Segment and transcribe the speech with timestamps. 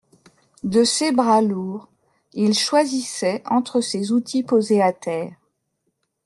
[0.63, 1.87] De ses bras lourds,
[2.33, 5.35] il choisissait entre ses outils posés à terre.